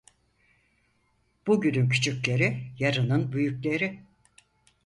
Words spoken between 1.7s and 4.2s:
küçükleri yarının büyükleri.